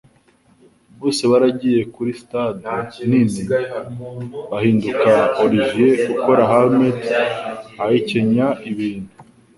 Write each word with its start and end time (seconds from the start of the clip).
Bose 0.99 1.23
baragiye 1.31 1.81
kuri 1.93 2.11
stade 2.21 2.69
nini 3.09 3.41
bahinduka 4.51 5.11
Olivier 5.43 5.99
ukora 6.13 6.43
Hamlet, 6.51 7.03
ahekenya 7.83 8.47
ibintu 8.69 9.11